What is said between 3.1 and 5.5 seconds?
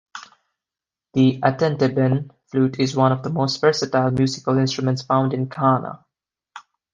of the most versatile musical instruments found in